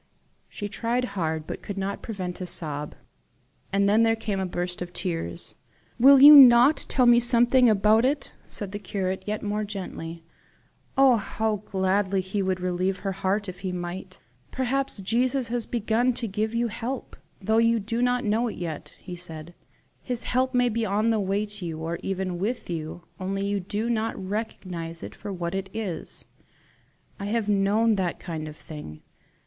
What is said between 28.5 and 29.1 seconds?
thing.